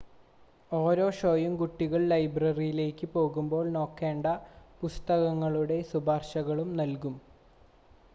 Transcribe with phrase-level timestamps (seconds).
[0.71, 4.25] ഓരോ ഷോയും കുട്ടികൾ ലൈബ്രറിയിലേക്ക് പോകുമ്പോൾ നോക്കേണ്ട
[4.81, 7.15] പുസ്തകങ്ങളുടെ ശുപാർശകളും നൽകും